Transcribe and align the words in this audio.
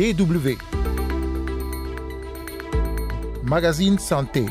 DW. 0.00 0.56
Magazine 3.44 3.98
Santé. 3.98 4.46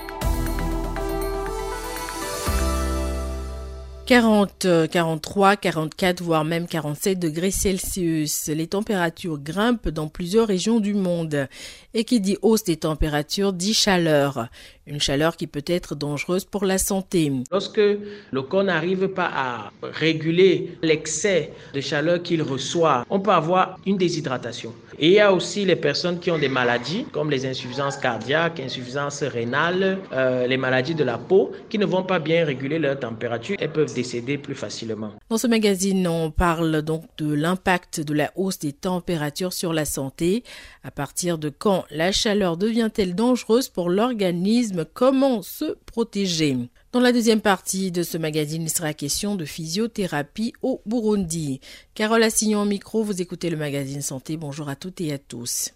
40, 4.06 4.68
43, 4.92 5.56
44, 5.56 6.22
voire 6.22 6.46
même 6.46 6.68
47 6.68 7.18
degrés 7.18 7.50
Celsius. 7.50 8.48
Les 8.50 8.68
températures 8.68 9.40
grimpent 9.40 9.90
dans 9.90 10.08
plusieurs 10.08 10.48
régions 10.48 10.80
du 10.80 10.94
monde. 10.94 11.48
Et 11.96 12.04
qui 12.04 12.20
dit 12.20 12.38
hausse 12.44 12.64
des 12.64 12.78
températures 12.78 13.52
dit 13.52 13.74
chaleur. 13.74 14.50
Une 14.90 15.00
chaleur 15.00 15.38
qui 15.38 15.46
peut 15.46 15.64
être 15.68 15.94
dangereuse 15.94 16.46
pour 16.46 16.66
la 16.66 16.80
santé. 16.80 17.32
Lorsque 17.52 17.78
le 17.78 18.42
corps 18.42 18.64
n'arrive 18.64 19.08
pas 19.10 19.30
à 19.32 19.72
réguler 19.84 20.72
l'excès 20.82 21.52
de 21.76 21.80
chaleur 21.80 22.24
qu'il 22.24 22.42
reçoit, 22.42 23.06
on 23.12 23.20
peut 23.20 23.30
avoir 23.30 23.78
une 23.86 23.98
déshydratation. 23.98 24.74
Et 24.98 25.08
il 25.08 25.14
y 25.14 25.20
a 25.20 25.32
aussi 25.32 25.64
les 25.64 25.76
personnes 25.76 26.20
qui 26.20 26.32
ont 26.32 26.40
des 26.40 26.50
maladies 26.50 27.06
comme 27.14 27.30
les 27.30 27.46
insuffisances 27.46 27.98
cardiaques, 27.98 28.60
insuffisances 28.60 29.24
rénales, 29.24 30.00
euh, 30.12 30.48
les 30.48 30.58
maladies 30.58 30.96
de 30.96 31.04
la 31.04 31.18
peau 31.18 31.52
qui 31.70 31.78
ne 31.78 31.86
vont 31.86 32.04
pas 32.04 32.20
bien 32.20 32.44
réguler 32.44 32.80
leur 32.80 33.00
température 33.00 33.56
et 33.60 33.68
peuvent 33.68 33.94
décéder 33.94 34.38
plus 34.38 34.56
facilement. 34.56 35.12
Dans 35.30 35.38
ce 35.38 35.48
magazine, 35.48 36.06
on 36.08 36.32
parle 36.32 36.82
donc 36.82 37.04
de 37.18 37.32
l'impact 37.32 38.02
de 38.02 38.14
la 38.14 38.32
hausse 38.36 38.60
des 38.60 38.74
températures 38.74 39.54
sur 39.54 39.72
la 39.72 39.86
santé. 39.86 40.44
À 40.84 40.92
partir 40.92 41.38
de 41.38 41.50
quand 41.50 41.86
la 41.92 42.12
chaleur 42.12 42.58
devient-elle 42.58 43.16
dangereuse 43.16 43.70
pour 43.70 43.90
l'organisme? 43.90 44.79
Comment 44.84 45.42
se 45.42 45.78
protéger. 45.86 46.58
Dans 46.92 47.00
la 47.00 47.12
deuxième 47.12 47.42
partie 47.42 47.92
de 47.92 48.04
ce 48.04 48.18
magazine, 48.18 48.64
il 48.64 48.70
sera 48.70 48.94
question 48.94 49.36
de 49.36 49.46
physiothérapie 49.46 50.54
au 50.62 50.82
Burundi. 50.86 51.62
Carole 51.94 52.24
Assignon 52.24 52.62
au 52.62 52.66
micro, 52.66 53.04
vous 53.04 53.22
écoutez 53.22 53.50
le 53.50 53.58
magazine 53.58 54.02
Santé. 54.02 54.38
Bonjour 54.38 54.70
à 54.70 54.76
toutes 54.76 55.02
et 55.02 55.14
à 55.14 55.18
tous. 55.18 55.72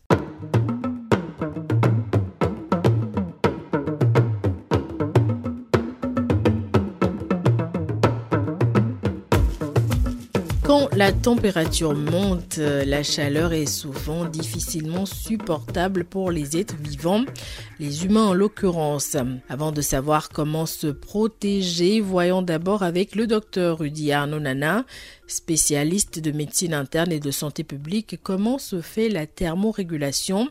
Quand 10.66 10.88
la 10.96 11.12
température 11.12 11.94
monte, 11.94 12.58
la 12.58 13.04
chaleur 13.04 13.52
est 13.52 13.66
souvent 13.66 14.24
difficilement 14.24 15.06
supportable 15.06 16.06
pour 16.06 16.32
les 16.32 16.56
êtres 16.56 16.78
vivants, 16.78 17.26
les 17.80 18.06
humains 18.06 18.28
en 18.28 18.34
l'occurrence. 18.34 19.18
Avant 19.50 19.74
de 19.74 19.82
savoir 19.82 20.30
comment 20.30 20.66
se 20.66 20.88
protéger, 20.88 22.00
voyons 22.00 22.42
d'abord 22.42 22.82
avec 22.82 23.16
le 23.16 23.28
docteur 23.28 23.80
Rudy 23.80 24.14
Arnonana, 24.14 24.86
spécialiste 25.28 26.20
de 26.20 26.32
médecine 26.32 26.74
interne 26.74 27.12
et 27.12 27.20
de 27.20 27.32
santé 27.32 27.66
publique, 27.66 28.20
comment 28.24 28.58
se 28.58 28.80
fait 28.80 29.10
la 29.10 29.28
thermorégulation, 29.28 30.48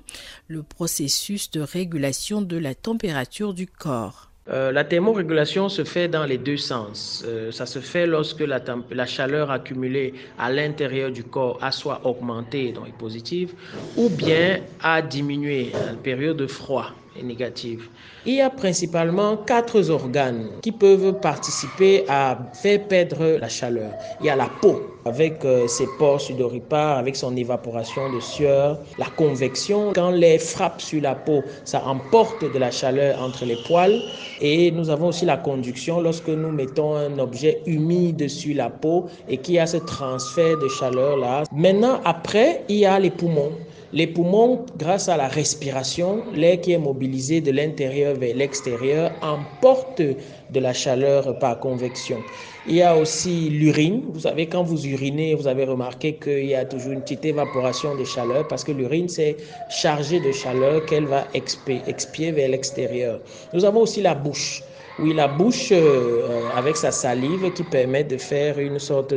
le 0.46 0.62
processus 0.62 1.50
de 1.50 1.62
régulation 1.62 2.42
de 2.42 2.58
la 2.58 2.74
température 2.74 3.54
du 3.54 3.66
corps. 3.66 4.31
Euh, 4.48 4.72
la 4.72 4.82
thermorégulation 4.82 5.68
se 5.68 5.84
fait 5.84 6.08
dans 6.08 6.24
les 6.24 6.38
deux 6.38 6.56
sens. 6.56 7.24
Euh, 7.26 7.52
ça 7.52 7.64
se 7.64 7.78
fait 7.78 8.06
lorsque 8.06 8.40
la, 8.40 8.60
la 8.90 9.06
chaleur 9.06 9.52
accumulée 9.52 10.14
à 10.36 10.50
l'intérieur 10.50 11.12
du 11.12 11.22
corps 11.22 11.58
a 11.62 11.70
soit 11.70 12.00
augmenté, 12.04 12.72
donc 12.72 12.88
est 12.88 12.98
positive, 12.98 13.54
ou 13.96 14.08
bien 14.08 14.58
a 14.80 15.00
diminué 15.00 15.70
en 15.88 15.94
période 15.96 16.38
de 16.38 16.48
froid 16.48 16.90
négative. 17.20 17.82
Il 18.24 18.34
y 18.34 18.40
a 18.40 18.50
principalement 18.50 19.36
quatre 19.36 19.90
organes 19.90 20.46
qui 20.62 20.72
peuvent 20.72 21.20
participer 21.20 22.04
à 22.08 22.38
faire 22.54 22.86
perdre 22.86 23.38
la 23.40 23.48
chaleur. 23.48 23.92
Il 24.20 24.26
y 24.26 24.30
a 24.30 24.36
la 24.36 24.48
peau 24.48 24.80
avec 25.04 25.44
euh, 25.44 25.66
ses 25.66 25.86
pores 25.98 26.20
sudoripares, 26.20 26.98
avec 26.98 27.16
son 27.16 27.36
évaporation 27.36 28.08
de 28.12 28.20
sueur, 28.20 28.78
la 28.98 29.06
convection. 29.06 29.92
Quand 29.94 30.10
l'air 30.10 30.40
frappe 30.40 30.80
sur 30.80 31.02
la 31.02 31.14
peau, 31.14 31.42
ça 31.64 31.84
emporte 31.84 32.44
de 32.52 32.58
la 32.58 32.70
chaleur 32.70 33.20
entre 33.20 33.44
les 33.44 33.56
poils. 33.56 34.00
Et 34.40 34.70
nous 34.70 34.90
avons 34.90 35.08
aussi 35.08 35.24
la 35.24 35.36
conduction 35.36 36.00
lorsque 36.00 36.28
nous 36.28 36.52
mettons 36.52 36.94
un 36.94 37.18
objet 37.18 37.62
humide 37.66 38.28
sur 38.28 38.54
la 38.56 38.70
peau 38.70 39.06
et 39.28 39.38
qu'il 39.38 39.54
y 39.54 39.58
a 39.58 39.66
ce 39.66 39.78
transfert 39.78 40.56
de 40.58 40.68
chaleur 40.68 41.16
là. 41.16 41.42
Maintenant, 41.52 42.00
après, 42.04 42.64
il 42.68 42.76
y 42.76 42.86
a 42.86 42.98
les 42.98 43.10
poumons. 43.10 43.52
Les 43.94 44.06
poumons, 44.06 44.64
grâce 44.78 45.10
à 45.10 45.18
la 45.18 45.28
respiration, 45.28 46.24
l'air 46.32 46.58
qui 46.62 46.72
est 46.72 46.78
mobilisé 46.78 47.42
de 47.42 47.50
l'intérieur 47.50 48.14
vers 48.14 48.34
l'extérieur 48.34 49.12
emporte 49.20 50.00
de 50.00 50.60
la 50.60 50.72
chaleur 50.72 51.38
par 51.38 51.60
convection. 51.60 52.24
Il 52.64 52.76
y 52.76 52.80
a 52.80 52.96
aussi 52.96 53.50
l'urine. 53.50 54.04
Vous 54.08 54.20
savez, 54.20 54.48
quand 54.48 54.62
vous 54.62 54.86
urinez, 54.86 55.34
vous 55.34 55.46
avez 55.46 55.64
remarqué 55.64 56.14
qu'il 56.14 56.46
y 56.46 56.54
a 56.54 56.64
toujours 56.64 56.92
une 56.92 57.02
petite 57.02 57.26
évaporation 57.26 57.94
de 57.94 58.04
chaleur 58.04 58.48
parce 58.48 58.64
que 58.64 58.72
l'urine, 58.72 59.10
c'est 59.10 59.36
chargé 59.68 60.20
de 60.20 60.32
chaleur 60.32 60.86
qu'elle 60.86 61.04
va 61.04 61.28
expier, 61.34 62.32
vers 62.32 62.48
l'extérieur. 62.48 63.20
Nous 63.52 63.66
avons 63.66 63.80
aussi 63.80 64.00
la 64.00 64.14
bouche. 64.14 64.64
Oui, 64.98 65.12
la 65.12 65.28
bouche 65.28 65.68
euh, 65.70 66.48
avec 66.54 66.78
sa 66.78 66.92
salive 66.92 67.52
qui 67.52 67.64
permet 67.64 68.04
de 68.04 68.16
faire 68.16 68.58
une 68.58 68.78
sorte 68.78 69.12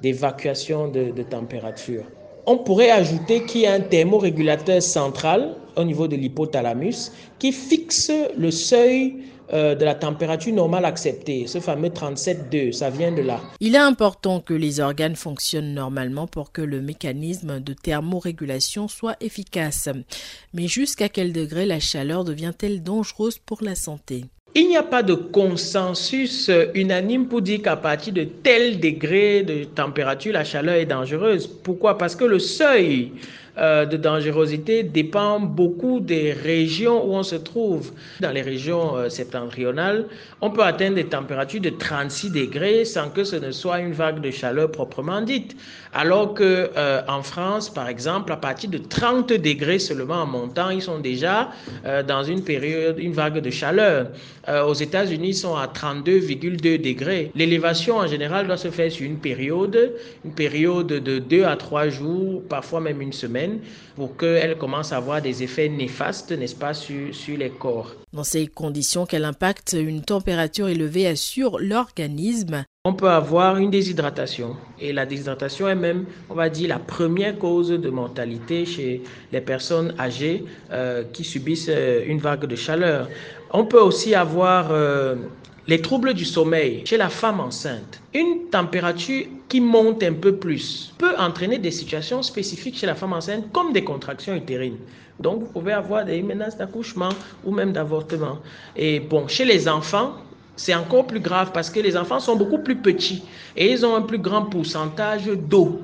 d'évacuation 0.00 0.88
de, 0.88 1.10
de 1.10 1.22
température. 1.22 2.04
On 2.48 2.58
pourrait 2.58 2.90
ajouter 2.90 3.42
qu'il 3.44 3.62
y 3.62 3.66
a 3.66 3.72
un 3.72 3.80
thermorégulateur 3.80 4.80
central 4.80 5.56
au 5.76 5.82
niveau 5.82 6.06
de 6.06 6.14
l'hypothalamus 6.14 7.10
qui 7.38 7.50
fixe 7.50 8.12
le 8.38 8.52
seuil 8.52 9.16
euh, 9.52 9.74
de 9.74 9.84
la 9.84 9.94
température 9.94 10.52
normale 10.52 10.84
acceptée, 10.84 11.46
ce 11.46 11.60
fameux 11.60 11.88
37,2, 11.88 12.72
ça 12.72 12.90
vient 12.90 13.12
de 13.12 13.22
là. 13.22 13.40
Il 13.60 13.74
est 13.74 13.78
important 13.78 14.40
que 14.40 14.54
les 14.54 14.80
organes 14.80 15.14
fonctionnent 15.14 15.74
normalement 15.74 16.26
pour 16.26 16.50
que 16.50 16.62
le 16.62 16.80
mécanisme 16.80 17.60
de 17.60 17.72
thermorégulation 17.72 18.88
soit 18.88 19.16
efficace. 19.20 19.88
Mais 20.52 20.66
jusqu'à 20.66 21.08
quel 21.08 21.32
degré 21.32 21.64
la 21.66 21.78
chaleur 21.78 22.24
devient-elle 22.24 22.82
dangereuse 22.82 23.38
pour 23.38 23.62
la 23.62 23.74
santé? 23.76 24.24
Il 24.58 24.68
n'y 24.68 24.76
a 24.78 24.82
pas 24.82 25.02
de 25.02 25.12
consensus 25.12 26.50
unanime 26.74 27.26
pour 27.26 27.42
dire 27.42 27.60
qu'à 27.60 27.76
partir 27.76 28.14
de 28.14 28.24
tel 28.24 28.80
degré 28.80 29.42
de 29.42 29.64
température, 29.64 30.32
la 30.32 30.44
chaleur 30.44 30.76
est 30.76 30.86
dangereuse. 30.86 31.46
Pourquoi? 31.46 31.98
Parce 31.98 32.16
que 32.16 32.24
le 32.24 32.38
seuil 32.38 33.12
euh, 33.58 33.86
de 33.86 33.96
dangerosité 33.96 34.82
dépend 34.82 35.40
beaucoup 35.40 36.00
des 36.00 36.32
régions 36.32 37.06
où 37.06 37.14
on 37.14 37.22
se 37.22 37.36
trouve. 37.36 37.92
Dans 38.20 38.30
les 38.30 38.42
régions 38.42 38.96
euh, 38.96 39.08
septentrionales, 39.08 40.06
on 40.42 40.50
peut 40.50 40.62
atteindre 40.62 40.96
des 40.96 41.06
températures 41.06 41.62
de 41.62 41.70
36 41.70 42.30
degrés 42.30 42.84
sans 42.84 43.08
que 43.08 43.24
ce 43.24 43.36
ne 43.36 43.50
soit 43.50 43.80
une 43.80 43.92
vague 43.92 44.20
de 44.20 44.30
chaleur 44.30 44.70
proprement 44.70 45.22
dite. 45.22 45.56
Alors 45.94 46.34
que 46.34 46.70
euh, 46.76 47.00
en 47.08 47.22
France, 47.22 47.70
par 47.70 47.88
exemple, 47.88 48.30
à 48.32 48.36
partir 48.36 48.68
de 48.68 48.78
30 48.78 49.32
degrés 49.32 49.78
seulement 49.78 50.22
en 50.22 50.26
montant, 50.26 50.68
ils 50.68 50.82
sont 50.82 50.98
déjà 50.98 51.48
dans 52.06 52.22
une 52.22 52.42
période, 52.42 52.98
une 52.98 53.12
vague 53.12 53.38
de 53.38 53.50
chaleur. 53.50 54.08
aux 54.66 54.74
États-Unis, 54.74 55.28
ils 55.28 55.34
sont 55.34 55.56
à 55.56 55.66
32,2 55.66 56.80
degrés. 56.80 57.30
L'élévation 57.34 57.96
en 57.96 58.06
général 58.06 58.46
doit 58.46 58.56
se 58.56 58.68
faire 58.68 58.90
sur 58.90 59.06
une 59.06 59.18
période, 59.18 59.94
une 60.24 60.32
période 60.32 60.86
de 60.86 61.18
2 61.18 61.44
à 61.44 61.56
3 61.56 61.88
jours, 61.88 62.42
parfois 62.48 62.80
même 62.80 63.00
une 63.00 63.12
semaine 63.12 63.45
pour 63.94 64.16
qu'elle 64.16 64.56
commence 64.58 64.92
à 64.92 64.98
avoir 64.98 65.22
des 65.22 65.42
effets 65.42 65.68
néfastes, 65.68 66.32
n'est-ce 66.32 66.54
pas, 66.54 66.74
sur, 66.74 67.14
sur 67.14 67.36
les 67.36 67.50
corps. 67.50 67.94
Dans 68.12 68.24
ces 68.24 68.46
conditions, 68.46 69.06
quel 69.06 69.24
impact 69.24 69.76
une 69.78 70.02
température 70.02 70.68
élevée 70.68 71.06
a 71.06 71.16
sur 71.16 71.58
l'organisme? 71.58 72.64
On 72.84 72.94
peut 72.94 73.10
avoir 73.10 73.56
une 73.56 73.70
déshydratation. 73.70 74.56
Et 74.80 74.92
la 74.92 75.06
déshydratation 75.06 75.68
est 75.68 75.74
même, 75.74 76.04
on 76.30 76.34
va 76.34 76.48
dire, 76.48 76.68
la 76.68 76.78
première 76.78 77.36
cause 77.38 77.70
de 77.70 77.90
mortalité 77.90 78.64
chez 78.64 79.02
les 79.32 79.40
personnes 79.40 79.92
âgées 79.98 80.44
euh, 80.70 81.02
qui 81.12 81.24
subissent 81.24 81.68
euh, 81.68 82.04
une 82.06 82.18
vague 82.18 82.46
de 82.46 82.54
chaleur. 82.54 83.08
On 83.52 83.64
peut 83.64 83.80
aussi 83.80 84.14
avoir 84.14 84.68
euh, 84.70 85.16
les 85.68 85.80
troubles 85.80 86.14
du 86.14 86.24
sommeil 86.24 86.82
chez 86.84 86.96
la 86.96 87.08
femme 87.08 87.40
enceinte. 87.40 88.00
Une 88.14 88.48
température 88.50 89.26
qui 89.48 89.60
monte 89.60 90.02
un 90.02 90.12
peu 90.12 90.36
plus 90.36 90.92
peut 90.98 91.14
entraîner 91.18 91.58
des 91.58 91.70
situations 91.72 92.22
spécifiques 92.22 92.78
chez 92.78 92.86
la 92.86 92.94
femme 92.94 93.12
enceinte 93.12 93.50
comme 93.52 93.72
des 93.72 93.82
contractions 93.82 94.34
utérines. 94.34 94.78
Donc 95.18 95.40
vous 95.40 95.46
pouvez 95.46 95.72
avoir 95.72 96.04
des 96.04 96.22
menaces 96.22 96.56
d'accouchement 96.56 97.08
ou 97.44 97.50
même 97.50 97.72
d'avortement. 97.72 98.38
Et 98.76 99.00
bon, 99.00 99.26
chez 99.26 99.44
les 99.44 99.68
enfants, 99.68 100.14
c'est 100.54 100.74
encore 100.74 101.06
plus 101.06 101.20
grave 101.20 101.50
parce 101.52 101.70
que 101.70 101.80
les 101.80 101.96
enfants 101.96 102.20
sont 102.20 102.36
beaucoup 102.36 102.58
plus 102.58 102.76
petits 102.76 103.22
et 103.56 103.70
ils 103.70 103.84
ont 103.84 103.96
un 103.96 104.02
plus 104.02 104.18
grand 104.18 104.42
pourcentage 104.42 105.26
d'eau. 105.26 105.80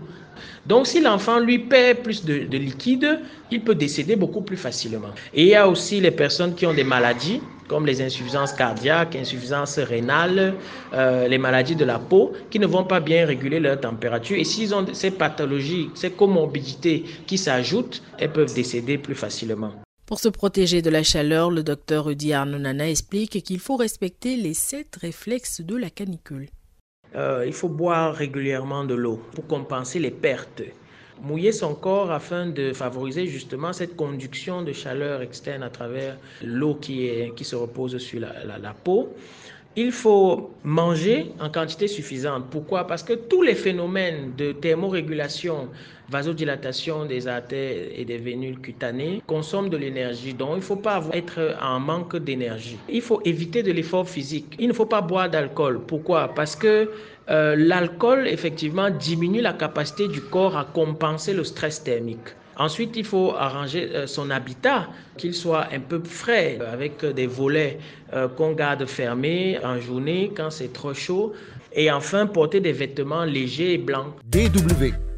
Donc, 0.66 0.86
si 0.86 1.00
l'enfant 1.00 1.40
lui 1.40 1.58
perd 1.58 1.98
plus 1.98 2.24
de, 2.24 2.56
liquide, 2.56 3.20
il 3.50 3.62
peut 3.62 3.74
décéder 3.74 4.16
beaucoup 4.16 4.42
plus 4.42 4.56
facilement. 4.56 5.10
Et 5.34 5.42
il 5.42 5.48
y 5.48 5.54
a 5.54 5.68
aussi 5.68 6.00
les 6.00 6.10
personnes 6.10 6.54
qui 6.54 6.66
ont 6.66 6.74
des 6.74 6.84
maladies, 6.84 7.40
comme 7.68 7.86
les 7.86 8.02
insuffisances 8.02 8.52
cardiaques, 8.52 9.16
insuffisances 9.16 9.78
rénales, 9.78 10.54
euh, 10.92 11.26
les 11.26 11.38
maladies 11.38 11.76
de 11.76 11.84
la 11.84 11.98
peau, 11.98 12.32
qui 12.50 12.58
ne 12.58 12.66
vont 12.66 12.84
pas 12.84 13.00
bien 13.00 13.26
réguler 13.26 13.60
leur 13.60 13.80
température. 13.80 14.36
Et 14.38 14.44
s'ils 14.44 14.74
ont 14.74 14.84
ces 14.92 15.10
pathologies, 15.10 15.90
ces 15.94 16.10
comorbidités 16.10 17.04
qui 17.26 17.38
s'ajoutent, 17.38 18.02
elles 18.18 18.32
peuvent 18.32 18.54
décéder 18.54 18.98
plus 18.98 19.14
facilement. 19.14 19.72
Pour 20.06 20.20
se 20.20 20.28
protéger 20.28 20.82
de 20.82 20.90
la 20.90 21.02
chaleur, 21.02 21.50
le 21.50 21.62
docteur 21.62 22.04
Rudy 22.04 22.34
Arnonana 22.34 22.90
explique 22.90 23.42
qu'il 23.42 23.60
faut 23.60 23.76
respecter 23.76 24.36
les 24.36 24.52
sept 24.52 24.96
réflexes 25.00 25.62
de 25.62 25.74
la 25.74 25.88
canicule. 25.88 26.48
Euh, 27.14 27.44
il 27.46 27.52
faut 27.52 27.68
boire 27.68 28.14
régulièrement 28.14 28.84
de 28.84 28.94
l'eau 28.94 29.20
pour 29.34 29.46
compenser 29.46 29.98
les 29.98 30.10
pertes. 30.10 30.62
mouiller 31.20 31.52
son 31.52 31.74
corps 31.74 32.10
afin 32.10 32.46
de 32.46 32.72
favoriser 32.72 33.26
justement 33.26 33.72
cette 33.72 33.94
conduction 33.94 34.62
de 34.62 34.72
chaleur 34.72 35.22
externe 35.22 35.62
à 35.62 35.70
travers 35.70 36.16
l'eau 36.42 36.74
qui, 36.74 37.44
se 37.44 37.54
repose 37.54 37.98
sur 37.98 38.20
la 38.20 38.74
peau. 38.84 39.14
Il 39.74 39.90
faut 39.90 40.50
manger 40.64 41.32
en 41.40 41.48
quantité 41.48 41.88
suffisante. 41.88 42.44
Pourquoi? 42.50 42.86
Parce 42.86 43.02
que 43.02 43.14
tous 43.14 43.40
les 43.42 43.54
phénomènes 43.54 44.34
de 44.36 44.52
thermorégulation, 44.52 45.70
vasodilatation 46.10 47.06
des 47.06 47.26
artères 47.26 47.88
et 47.96 48.04
des 48.04 48.19
vénules 48.19 48.58
cutanées 48.58 49.22
consomment 49.26 49.70
de 49.70 49.78
l'énergie. 49.78 50.34
Donc, 50.34 50.50
il 50.52 50.56
ne 50.56 50.60
faut 50.60 50.76
pas 50.76 51.02
être 51.14 51.56
en 51.62 51.80
manque 51.80 52.16
d'énergie. 52.16 52.76
Il 52.90 53.00
faut 53.00 53.22
éviter 53.24 53.62
de 53.62 53.72
l'effort 53.72 54.06
physique. 54.06 54.54
Il 54.58 54.69
ne 54.69 54.74
faut 54.74 54.84
pas 54.84 55.00
boire 55.00 55.30
d'alcool. 55.30 55.80
Pourquoi? 55.86 56.28
Parce 56.34 56.54
que 56.54 56.90
euh, 57.30 57.56
l'alcool, 57.56 58.28
effectivement, 58.28 58.90
diminue 58.90 59.40
la 59.40 59.54
capacité 59.54 60.06
du 60.06 60.20
corps 60.20 60.56
à 60.56 60.66
compenser 60.66 61.32
le 61.32 61.44
stress 61.44 61.82
thermique. 61.82 62.28
Ensuite, 62.56 62.96
il 62.96 63.04
faut 63.04 63.32
arranger 63.37 63.90
euh, 63.94 64.06
son 64.06 64.31
habitat, 64.31 64.88
qu'il 65.16 65.34
soit 65.34 65.69
un 65.72 65.81
peu 65.81 66.00
frais, 66.04 66.58
avec 66.70 67.04
des 67.04 67.26
volets 67.26 67.78
euh, 68.12 68.28
qu'on 68.28 68.52
garde 68.52 68.84
fermés 68.87 69.58
en 69.64 69.81
journée 69.81 70.32
quand 70.37 70.50
c'est 70.50 70.72
trop 70.72 70.94
chaud. 70.94 71.32
Et 71.75 71.90
enfin, 71.90 72.26
porter 72.26 72.60
des 72.60 72.72
vêtements 72.72 73.25
légers 73.25 73.75
et 73.75 73.78
blancs. 73.78 74.14
DW 74.31 75.11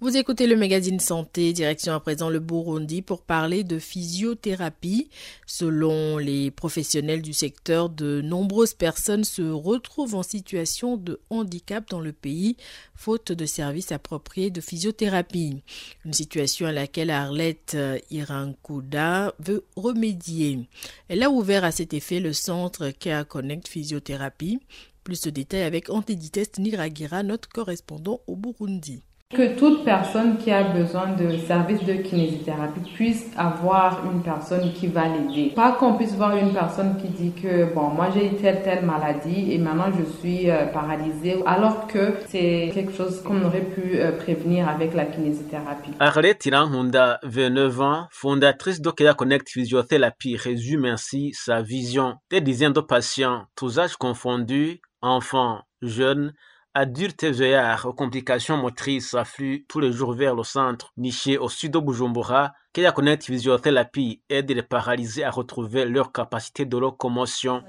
vous 0.00 0.16
écoutez 0.16 0.46
le 0.46 0.54
magazine 0.54 1.00
Santé, 1.00 1.52
direction 1.52 1.92
à 1.92 1.98
présent 1.98 2.30
le 2.30 2.38
Burundi 2.38 3.02
pour 3.02 3.22
parler 3.22 3.64
de 3.64 3.80
physiothérapie. 3.80 5.10
Selon 5.44 6.18
les 6.18 6.52
professionnels 6.52 7.20
du 7.20 7.32
secteur, 7.32 7.88
de 7.88 8.20
nombreuses 8.20 8.74
personnes 8.74 9.24
se 9.24 9.42
retrouvent 9.42 10.14
en 10.14 10.22
situation 10.22 10.96
de 10.96 11.20
handicap 11.30 11.88
dans 11.90 12.00
le 12.00 12.12
pays, 12.12 12.56
faute 12.94 13.32
de 13.32 13.44
services 13.44 13.90
appropriés 13.90 14.50
de 14.50 14.60
physiothérapie. 14.60 15.62
Une 16.04 16.12
situation 16.12 16.66
à 16.66 16.72
laquelle 16.72 17.10
Arlette 17.10 17.76
Irankouda 18.12 19.34
veut 19.40 19.64
remédier. 19.74 20.68
Elle 21.08 21.24
a 21.24 21.30
ouvert 21.30 21.64
à 21.64 21.72
cet 21.72 21.92
effet 21.92 22.20
le 22.20 22.32
centre 22.32 22.90
Care 22.90 23.26
Connect 23.26 23.66
Physiothérapie. 23.66 24.60
Plus 25.02 25.22
de 25.22 25.30
détails 25.30 25.62
avec 25.62 25.90
Antiditest 25.90 26.60
Niragira, 26.60 27.24
notre 27.24 27.48
correspondant 27.48 28.20
au 28.28 28.36
Burundi 28.36 29.02
que 29.34 29.58
toute 29.58 29.84
personne 29.84 30.38
qui 30.38 30.50
a 30.50 30.62
besoin 30.62 31.12
de 31.12 31.36
services 31.36 31.84
de 31.84 31.92
kinésithérapie 31.92 32.80
puisse 32.94 33.26
avoir 33.36 34.02
une 34.10 34.22
personne 34.22 34.72
qui 34.72 34.86
va 34.86 35.06
l'aider. 35.06 35.52
Pas 35.54 35.72
qu'on 35.72 35.98
puisse 35.98 36.14
voir 36.14 36.34
une 36.34 36.54
personne 36.54 36.96
qui 36.96 37.08
dit 37.08 37.32
que 37.32 37.74
bon, 37.74 37.88
moi 37.88 38.08
j'ai 38.14 38.34
telle 38.36 38.62
telle 38.62 38.86
maladie 38.86 39.52
et 39.52 39.58
maintenant 39.58 39.92
je 39.98 40.04
suis 40.18 40.48
euh, 40.50 40.64
paralysée 40.68 41.42
alors 41.44 41.86
que 41.88 42.14
c'est 42.28 42.70
quelque 42.72 42.92
chose 42.92 43.22
qu'on 43.22 43.44
aurait 43.44 43.66
pu 43.66 43.96
euh, 43.96 44.12
prévenir 44.12 44.66
avec 44.66 44.94
la 44.94 45.04
kinésithérapie. 45.04 45.90
Arlette 46.00 46.38
Tiranhunda, 46.38 47.18
29 47.22 47.80
ans, 47.82 48.06
fondatrice 48.10 48.80
d'Okea 48.80 49.12
Connect 49.12 49.50
Physiothérapie, 49.50 50.36
résume 50.36 50.86
ainsi 50.86 51.32
sa 51.34 51.60
vision. 51.60 52.14
Des 52.30 52.40
dizaines 52.40 52.72
de 52.72 52.80
patients, 52.80 53.44
tous 53.56 53.78
âges 53.78 53.96
confondus, 53.96 54.80
enfants, 55.02 55.60
jeunes, 55.82 56.32
Adultes 56.80 57.24
vieillards 57.24 57.86
aux 57.86 57.92
complications 57.92 58.56
motrices 58.56 59.12
affluent 59.14 59.66
tous 59.68 59.80
les 59.80 59.90
jours 59.90 60.12
vers 60.12 60.36
le 60.36 60.44
centre 60.44 60.92
niché 60.96 61.36
au 61.36 61.48
sud 61.48 61.72
de 61.72 61.80
Bujumbura. 61.80 62.52
Kaya 62.72 62.92
Connect 62.92 63.24
Physiothérapie 63.24 64.22
aide 64.28 64.52
les 64.52 64.62
paralysés 64.62 65.24
à 65.24 65.32
retrouver 65.32 65.86
leur 65.86 66.12
capacité 66.12 66.66
de 66.66 66.78
locomotion. 66.78 67.64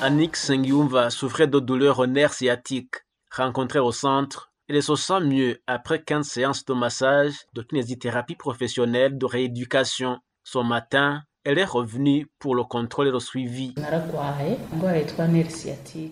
Annick 0.00 0.36
Sengyumva 0.36 1.10
souffrait 1.10 1.48
de 1.48 1.58
douleurs 1.58 1.98
aux 1.98 2.06
nerfs 2.06 2.34
sciatiques. 2.34 2.94
Rencontrée 3.32 3.80
au 3.80 3.90
centre, 3.90 4.52
elle 4.68 4.80
se 4.80 4.94
sent 4.94 5.22
mieux 5.22 5.60
après 5.66 6.00
15 6.04 6.24
séances 6.24 6.64
de 6.64 6.74
massage, 6.74 7.34
de 7.54 7.62
kinésithérapie 7.62 8.36
professionnelle, 8.36 9.18
de 9.18 9.26
rééducation. 9.26 10.20
Ce 10.44 10.58
matin, 10.58 11.24
elle 11.44 11.58
est 11.58 11.64
revenue 11.64 12.26
pour 12.38 12.54
le 12.54 12.64
contrôle 12.64 13.08
et 13.08 13.10
le 13.10 13.20
suivi. 13.20 13.74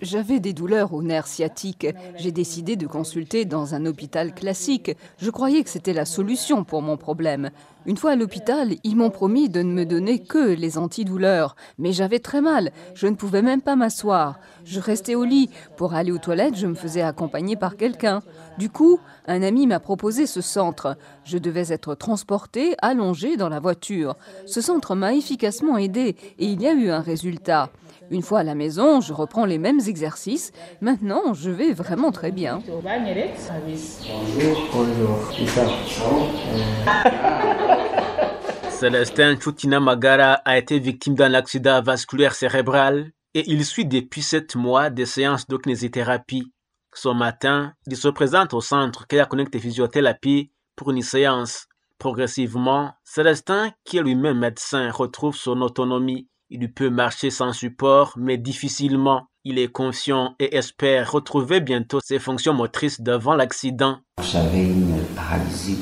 J'avais 0.01 0.41
des 0.41 0.53
douleurs 0.53 0.95
aux 0.95 1.03
nerfs 1.03 1.27
sciatiques. 1.27 1.87
J'ai 2.17 2.33
décidé 2.33 2.77
de 2.77 2.87
consulter 2.87 3.45
dans 3.45 3.75
un 3.75 3.85
hôpital 3.87 4.35
classique. 4.35 4.97
Je 5.19 5.31
croyais 5.31 5.63
que 5.63 5.71
c'était 5.71 5.93
la 5.93 6.05
solution 6.05 6.65
pour 6.65 6.81
mon 6.81 6.97
problème. 6.97 7.51
Une 7.87 7.97
fois 7.97 8.11
à 8.11 8.17
l'hôpital, 8.17 8.75
ils 8.83 8.97
m'ont 8.97 9.11
promis 9.11 9.49
de 9.49 9.63
ne 9.63 9.73
me 9.73 9.87
donner 9.87 10.19
que 10.19 10.55
les 10.55 10.77
antidouleurs, 10.77 11.55
mais 11.79 11.93
j'avais 11.93 12.19
très 12.19 12.41
mal, 12.41 12.73
je 12.95 13.07
ne 13.07 13.15
pouvais 13.15 13.43
même 13.43 13.63
pas 13.63 13.77
m'asseoir. 13.77 14.41
Je 14.65 14.81
restais 14.81 15.15
au 15.15 15.23
lit. 15.23 15.51
Pour 15.77 15.95
aller 15.95 16.11
aux 16.11 16.19
toilettes, 16.19 16.57
je 16.57 16.67
me 16.67 16.75
faisais 16.75 17.03
accompagner 17.03 17.55
par 17.55 17.77
quelqu'un. 17.77 18.23
Du 18.59 18.71
coup, 18.71 18.99
un 19.29 19.41
ami 19.43 19.69
m'a 19.69 19.79
proposé 19.79 20.27
ce 20.27 20.41
centre. 20.41 20.97
Je 21.23 21.39
devais 21.39 21.73
être 21.73 21.95
transporté, 21.95 22.75
allongé 22.83 23.37
dans 23.37 23.49
la 23.49 23.61
voiture. 23.61 24.17
Ce 24.47 24.61
centre 24.61 24.97
m'a 24.97 25.15
efficacement 25.15 25.79
aidé 25.79 26.17
et 26.41 26.47
il 26.47 26.61
y 26.61 26.67
a 26.67 26.73
eu 26.73 26.91
un 26.91 27.01
résultat. 27.01 27.71
Une 28.11 28.23
fois 28.23 28.41
à 28.41 28.45
la 28.45 28.55
maison, 28.55 29.01
je 29.01 29.13
reprends 29.13 29.45
les 29.45 29.59
mêmes 29.59 29.81
exercices. 29.87 30.53
Maintenant, 30.81 31.35
je 31.35 31.51
vais 31.51 31.73
vraiment 31.73 32.13
très 32.13 32.31
bien. 32.31 32.61
Bonjour, 34.07 34.59
bonjour. 34.73 36.29
Célestin 38.71 39.41
Chutina 39.41 39.81
Magara 39.81 40.35
a 40.45 40.59
été 40.59 40.79
victime 40.79 41.15
d'un 41.15 41.33
accident 41.35 41.81
vasculaire 41.83 42.35
cérébral 42.35 43.11
et 43.33 43.45
il 43.51 43.65
suit 43.65 43.87
depuis 43.87 44.23
sept 44.23 44.55
mois 44.55 44.91
des 44.91 45.07
séances 45.07 45.47
de 45.47 45.57
kinésithérapie. 45.57 46.53
Ce 46.95 47.09
matin, 47.09 47.73
il 47.87 47.97
se 47.97 48.09
présente 48.09 48.55
au 48.55 48.61
centre 48.61 49.07
Kaya 49.07 49.27
Connect 49.27 49.59
Physiothérapie 49.59 50.53
pour 50.77 50.91
une 50.91 51.03
séance. 51.03 51.69
Progressivement, 51.99 52.93
Célestin, 53.05 53.73
qui 53.85 53.97
est 53.97 54.03
lui-même 54.03 54.39
médecin, 54.39 54.91
retrouve 54.91 55.37
son 55.37 55.63
autonomie. 55.63 56.29
Il 56.51 56.73
peut 56.73 56.91
marcher 56.91 57.31
sans 57.31 57.53
support, 57.53 58.13
mais 58.17 58.37
difficilement. 58.37 59.27
Il 59.49 59.61
est 59.61 59.71
confiant 59.71 60.35
et 60.41 60.57
espère 60.57 61.13
retrouver 61.13 61.61
bientôt 61.61 62.01
ses 62.03 62.19
fonctions 62.19 62.53
motrices 62.53 63.01
devant 63.01 63.37
l'accident. 63.37 63.99
J'avais 64.21 64.65
une 64.65 65.05
paralysie 65.15 65.79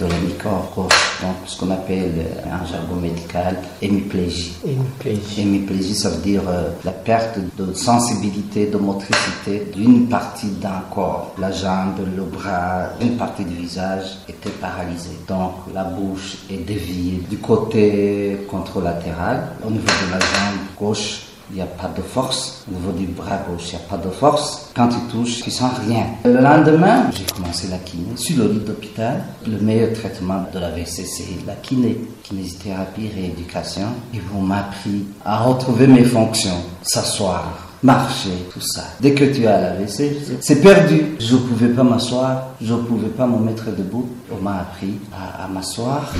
de 0.00 0.06
la 0.06 0.18
micro 0.20 0.48
donc 0.74 1.36
ce 1.44 1.60
qu'on 1.60 1.70
appelle 1.70 2.24
en 2.46 2.64
jargon 2.64 2.96
médical 2.96 3.58
hémiplégie. 3.82 4.54
Hémiplégie. 4.64 5.42
Hémiplégie, 5.42 5.94
ça 5.94 6.08
veut 6.08 6.22
dire 6.22 6.48
euh, 6.48 6.70
la 6.82 6.92
perte 6.92 7.38
de 7.58 7.74
sensibilité, 7.74 8.68
de 8.68 8.78
motricité 8.78 9.66
d'une 9.76 10.08
partie 10.08 10.52
d'un 10.52 10.82
corps. 10.90 11.34
La 11.38 11.52
jambe, 11.52 12.00
le 12.16 12.22
bras, 12.22 12.88
une 13.02 13.18
partie 13.18 13.44
du 13.44 13.54
visage 13.54 14.16
était 14.30 14.48
paralysée. 14.48 15.18
Donc 15.28 15.52
la 15.74 15.84
bouche 15.84 16.38
est 16.50 16.64
déviée 16.64 17.20
du 17.28 17.36
côté 17.36 18.46
contralatéral. 18.50 19.46
Au 19.62 19.70
niveau 19.70 19.84
de 19.84 20.10
la 20.10 20.20
jambe 20.20 20.60
gauche, 20.78 21.33
il 21.50 21.56
n'y 21.56 21.62
a 21.62 21.66
pas 21.66 21.88
de 21.96 22.02
force. 22.02 22.64
Au 22.70 22.74
niveau 22.74 22.92
du 22.92 23.06
bras 23.06 23.38
gauche, 23.48 23.72
il 23.72 23.76
n'y 23.76 23.82
a 23.82 23.88
pas 23.88 23.96
de 23.96 24.10
force. 24.10 24.70
Quand 24.74 24.88
il 24.90 25.10
touche, 25.12 25.40
il 25.46 25.52
sent 25.52 25.64
rien. 25.86 26.06
Le 26.24 26.40
lendemain, 26.40 27.10
j'ai 27.16 27.24
commencé 27.24 27.68
la 27.68 27.78
kiné 27.78 28.16
sur 28.16 28.38
le 28.38 28.52
lit 28.52 28.60
d'hôpital. 28.60 29.22
Le 29.46 29.58
meilleur 29.58 29.92
traitement 29.92 30.44
de 30.52 30.58
la 30.58 30.70
VC, 30.70 31.04
c'est 31.04 31.46
la 31.46 31.54
kiné. 31.56 31.98
Kinésithérapie, 32.22 33.10
rééducation. 33.14 33.88
Ils 34.12 34.22
vont 34.22 34.50
appris 34.52 35.04
à 35.24 35.38
retrouver 35.44 35.86
mes 35.86 36.04
fonctions. 36.04 36.56
S'asseoir, 36.82 37.68
marcher, 37.82 38.30
tout 38.52 38.60
ça. 38.60 38.84
Dès 39.00 39.12
que 39.12 39.24
tu 39.24 39.46
as 39.46 39.60
la 39.60 39.72
WC, 39.74 40.38
c'est 40.40 40.60
perdu. 40.62 41.16
Je 41.20 41.34
ne 41.34 41.40
pouvais 41.40 41.68
pas 41.68 41.82
m'asseoir, 41.82 42.48
je 42.60 42.72
ne 42.72 42.80
pouvais 42.80 43.08
pas 43.08 43.26
me 43.26 43.38
mettre 43.38 43.66
debout. 43.76 44.08
On 44.32 44.42
m'a 44.42 44.60
appris 44.60 44.94
à, 45.12 45.44
à 45.44 45.48
m'asseoir, 45.48 46.10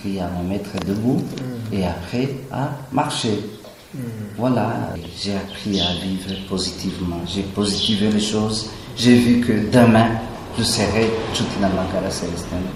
puis 0.00 0.20
à 0.20 0.28
me 0.40 0.48
mettre 0.48 0.70
debout, 0.86 1.20
et 1.72 1.84
après 1.84 2.28
à 2.52 2.68
marcher. 2.92 3.57
Voilà, 4.36 4.94
j'ai 5.16 5.34
appris 5.34 5.80
à 5.80 5.94
vivre 5.94 6.48
positivement. 6.48 7.22
J'ai 7.26 7.42
positivé 7.42 8.10
les 8.10 8.20
choses. 8.20 8.70
J'ai 8.96 9.14
vu 9.14 9.40
que 9.40 9.70
demain, 9.70 10.10
je 10.58 10.62
serai 10.62 11.08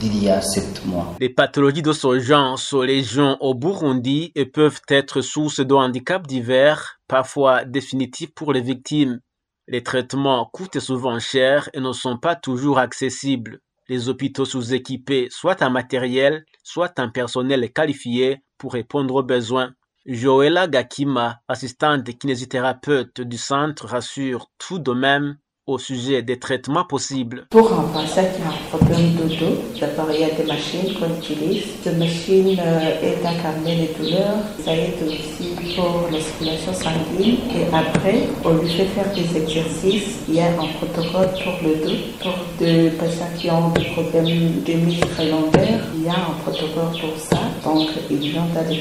d'il 0.00 0.23
y 0.23 0.31
a 0.31 0.40
sept 0.40 0.87
mois. 0.87 1.14
Les 1.21 1.28
pathologies 1.28 1.83
de 1.83 1.92
ce 1.92 2.19
genre 2.21 2.59
sont 2.59 2.81
légion 2.81 3.37
au 3.40 3.54
Burundi 3.54 4.33
et 4.35 4.47
peuvent 4.47 4.81
être 4.88 5.21
source 5.21 5.61
de 5.61 5.75
handicaps 5.75 6.26
divers, 6.26 7.00
parfois 7.09 7.64
définitifs 7.64 8.33
pour 8.35 8.52
les 8.52 8.62
victimes. 8.62 9.21
Les 9.69 9.83
traitements 9.83 10.49
coûtent 10.50 10.81
souvent 10.81 11.19
cher 11.19 11.69
et 11.75 11.81
ne 11.81 11.92
sont 11.92 12.16
pas 12.16 12.37
toujours 12.37 12.78
accessibles. 12.78 13.61
Les 13.88 14.09
hôpitaux 14.09 14.45
sous-équipés, 14.45 15.28
soit 15.31 15.62
en 15.62 15.71
matériel, 15.71 16.45
soit 16.62 16.99
en 16.99 17.11
personnel 17.11 17.71
qualifié 17.73 18.42
pour 18.57 18.73
répondre 18.73 19.16
aux 19.16 19.23
besoins. 19.23 19.73
Joëlla 20.06 20.66
Gakima, 20.66 21.42
assistante 21.47 22.18
kinésithérapeute 22.18 23.21
du 23.21 23.38
centre, 23.38 23.87
rassure 23.87 24.50
tout 24.59 24.80
de 24.80 24.92
même 24.92 25.38
au 25.66 25.78
sujet 25.78 26.23
des 26.23 26.38
traitements 26.38 26.85
possibles. 26.85 27.47
Pour 27.50 27.73
un 27.73 27.85
patient 27.95 28.25
qui 28.35 28.42
a 28.42 28.49
un 28.49 28.76
problème 28.76 29.14
de 29.14 29.35
dos, 29.37 29.62
d'abord 29.81 30.11
il 30.12 30.21
y 30.21 30.25
a 30.25 30.31
des 30.31 30.45
machines 30.45 30.92
qu'on 30.99 31.14
utilise. 31.16 31.64
Ces 31.85 31.92
machines 31.92 32.59
euh, 32.59 33.00
aident 33.02 33.26
à 33.26 33.35
calmer 33.40 33.76
les 33.76 33.95
douleurs. 33.95 34.38
Ça 34.64 34.75
aide 34.75 34.99
aussi 35.07 35.54
pour 35.76 36.09
la 36.11 36.75
sanguine. 36.75 37.37
Et 37.54 37.73
après, 37.73 38.28
on 38.45 38.54
lui 38.54 38.71
fait 38.71 38.87
faire 38.87 39.12
des 39.14 39.37
exercices. 39.37 40.19
Il 40.28 40.35
y 40.35 40.40
a 40.40 40.49
un 40.49 40.66
protocole 40.78 41.31
pour 41.45 41.54
le 41.62 41.76
dos. 41.76 41.97
Pour 42.21 42.35
des 42.59 42.90
patients 42.90 43.31
qui 43.38 43.50
ont 43.50 43.69
des 43.71 43.85
problèmes 43.92 44.62
de 44.62 44.73
muscles 44.73 45.31
lombaires, 45.31 45.85
il 45.95 46.04
y 46.04 46.09
a 46.09 46.14
un 46.14 46.35
protocole 46.42 47.00
pour 47.00 47.16
ça. 47.16 47.38
Donc, 47.64 47.88
ils 48.11 48.19
viennent 48.19 48.57
à 48.57 48.62
le. 48.62 48.73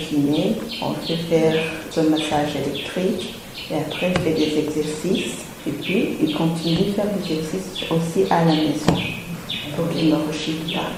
On 0.81 0.93
fait 0.95 1.15
faire 1.15 1.63
ce 1.91 2.01
massage 2.01 2.55
électrique. 2.55 3.35
Et 3.69 3.75
après, 3.75 4.11
il 4.15 4.21
fait 4.21 4.33
des 4.33 4.59
exercices. 4.59 5.45
Et 5.67 5.71
puis, 5.71 6.17
il 6.21 6.35
continue 6.35 6.87
de 6.87 6.91
faire 6.93 7.05
des 7.05 7.33
exercices 7.33 7.83
aussi 7.91 8.25
à 8.29 8.45
la 8.45 8.53
maison 8.53 8.95
pour 9.75 9.89
qu'il 9.89 10.09
ne 10.09 10.15
rechute 10.15 10.73
pas. 10.73 10.89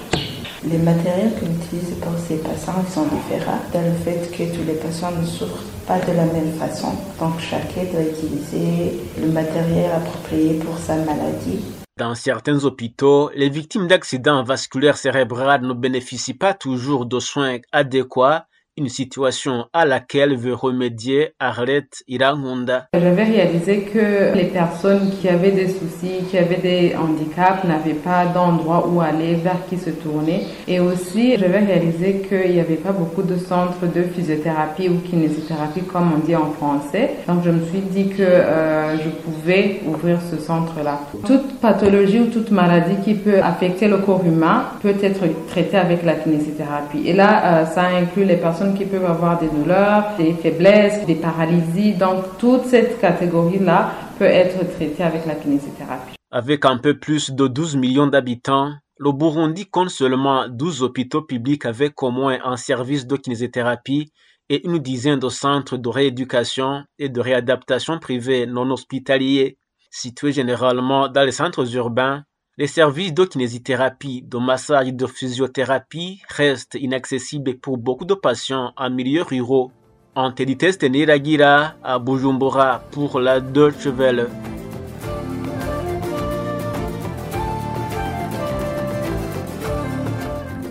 Les 0.66 0.78
matériels 0.78 1.34
qu'on 1.38 1.48
utilise 1.48 1.96
pour 2.02 2.18
ces 2.18 2.38
patients 2.38 2.86
sont 2.90 3.04
différents 3.04 3.60
dans 3.74 3.82
le 3.82 3.92
fait 4.04 4.32
que 4.32 4.56
tous 4.56 4.64
les 4.66 4.76
patients 4.76 5.12
ne 5.12 5.26
souffrent 5.26 5.66
pas 5.86 6.00
de 6.00 6.14
la 6.14 6.26
même 6.26 6.54
façon. 6.54 6.94
Donc 7.20 7.40
chacun 7.40 7.84
doit 7.92 8.02
utiliser 8.02 9.02
le 9.20 9.28
matériel 9.28 9.92
approprié 9.92 10.54
pour 10.60 10.78
sa 10.78 10.96
maladie. 10.96 11.60
Dans 11.98 12.16
certains 12.16 12.64
hôpitaux, 12.64 13.30
les 13.36 13.50
victimes 13.50 13.88
d'accidents 13.88 14.44
vasculaires 14.44 14.98
cérébrales 14.98 15.62
ne 15.62 15.74
bénéficient 15.74 16.34
pas 16.34 16.54
toujours 16.54 17.06
de 17.06 17.20
soins 17.20 17.58
adéquats 17.74 18.48
une 18.78 18.90
situation 18.90 19.66
à 19.74 19.86
laquelle 19.86 20.36
veut 20.36 20.54
remédier 20.54 21.34
Arlette 21.40 22.04
Irangunda. 22.08 22.88
J'avais 22.94 23.24
réalisé 23.24 23.82
que 23.94 24.36
les 24.36 24.46
personnes 24.46 25.12
qui 25.20 25.30
avaient 25.30 25.52
des 25.52 25.68
soucis, 25.68 26.24
qui 26.30 26.38
avaient 26.38 26.58
des 26.58 26.96
handicaps, 26.96 27.64
n'avaient 27.66 27.94
pas 27.94 28.26
d'endroit 28.26 28.88
où 28.88 29.02
aller, 29.02 29.36
vers 29.36 29.66
qui 29.70 29.78
se 29.78 29.92
tourner. 29.92 30.48
Et 30.68 30.80
aussi, 30.80 31.38
j'avais 31.38 31.60
réalisé 31.60 32.26
qu'il 32.28 32.52
n'y 32.52 32.60
avait 32.60 32.76
pas 32.76 32.92
beaucoup 32.92 33.22
de 33.22 33.38
centres 33.38 33.86
de 33.94 34.04
physiothérapie 34.04 34.90
ou 34.90 35.00
kinésithérapie, 35.00 35.82
comme 35.82 36.12
on 36.14 36.26
dit 36.26 36.36
en 36.36 36.52
français. 36.52 37.12
Donc, 37.28 37.44
je 37.46 37.52
me 37.52 37.64
suis 37.66 37.82
dit 37.82 38.10
que 38.10 38.24
euh, 38.24 38.98
je 38.98 39.10
pouvais 39.10 39.82
ouvrir 39.88 40.20
ce 40.32 40.38
centre-là. 40.38 41.00
Toute 41.26 41.60
pathologie 41.60 42.22
ou 42.22 42.28
toute 42.28 42.50
maladie 42.52 42.96
qui 43.04 43.14
peut 43.14 43.40
affecter 43.42 43.88
le 43.88 44.00
corps 44.00 44.26
humain 44.26 44.66
peut 44.82 44.96
être 45.02 45.22
traitée 45.48 45.78
avec 45.78 46.04
la 46.04 46.16
kinésithérapie. 46.16 47.04
Et 47.06 47.14
là, 47.14 47.62
euh, 47.62 47.66
ça 47.66 47.84
inclut 47.84 48.26
les 48.26 48.38
personnes 48.38 48.63
qui 48.72 48.86
peuvent 48.86 49.06
avoir 49.06 49.40
des 49.40 49.48
douleurs, 49.48 50.16
des 50.18 50.34
faiblesses, 50.34 51.06
des 51.06 51.16
paralysies. 51.16 51.94
Donc 51.94 52.38
toute 52.38 52.66
cette 52.66 53.00
catégorie-là 53.00 53.92
peut 54.18 54.26
être 54.26 54.60
traitée 54.76 55.04
avec 55.04 55.26
la 55.26 55.36
kinésithérapie. 55.36 56.16
Avec 56.32 56.66
un 56.66 56.78
peu 56.78 56.98
plus 56.98 57.32
de 57.32 57.48
12 57.48 57.76
millions 57.76 58.08
d'habitants, 58.08 58.72
le 58.98 59.12
Burundi 59.12 59.66
compte 59.66 59.90
seulement 59.90 60.48
12 60.48 60.84
hôpitaux 60.84 61.22
publics 61.22 61.66
avec 61.66 62.02
au 62.02 62.12
moins 62.12 62.38
un 62.44 62.58
service 62.58 63.06
de 63.06 63.18
kinésithérapie 63.18 64.12
et 64.50 64.66
une 64.66 64.80
dizaine 64.80 65.20
de 65.20 65.30
centres 65.30 65.78
de 65.78 65.90
rééducation 65.90 66.84
et 67.00 67.10
de 67.10 67.20
réadaptation 67.20 68.00
privés 68.00 68.46
non 68.46 68.70
hospitaliers, 68.72 69.58
situés 69.92 70.32
généralement 70.32 71.08
dans 71.08 71.24
les 71.24 71.32
centres 71.32 71.76
urbains 71.76 72.24
les 72.58 72.68
services 72.68 73.14
de 73.14 73.26
kinésithérapie, 73.26 74.22
de 74.22 74.38
massage 74.38 74.90
et 74.90 74.92
de 74.92 75.08
physiothérapie 75.08 76.22
restent 76.30 76.78
inaccessibles 76.80 77.58
pour 77.58 77.78
beaucoup 77.78 78.06
de 78.06 78.14
patients 78.14 78.74
en 78.78 78.92
milieu 78.92 79.24
ruraux. 79.24 79.72
Antelites 80.16 80.78
Teniragira 80.78 81.74
à 81.84 81.98
Bujumbura 81.98 82.84
pour 82.92 83.20
la 83.20 83.40
Deutsche 83.40 83.88
Welle. 83.88 84.28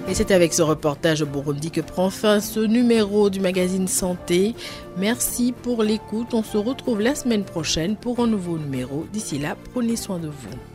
Et 0.09 0.15
c'est 0.15 0.31
avec 0.31 0.53
ce 0.53 0.63
reportage 0.63 1.23
au 1.23 1.27
Burundi 1.27 1.73
que 1.73 1.81
prend 1.81 2.11
fin 2.11 2.39
ce 2.39 2.61
numéro 2.61 3.29
du 3.29 3.41
magazine 3.41 3.89
Santé. 3.89 4.55
Merci 4.99 5.53
pour 5.63 5.83
l'écoute. 5.83 6.33
On 6.35 6.45
se 6.45 6.59
retrouve 6.59 7.01
la 7.01 7.17
semaine 7.17 7.45
prochaine 7.45 7.97
pour 7.97 8.21
un 8.21 8.29
nouveau 8.29 8.57
numéro. 8.57 9.07
D'ici 9.13 9.39
là, 9.39 9.57
prenez 9.73 9.97
soin 9.97 10.19
de 10.19 10.29
vous. 10.29 10.72